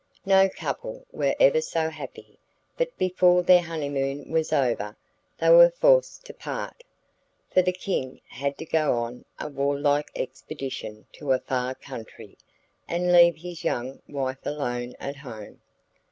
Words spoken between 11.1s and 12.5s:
to a far country,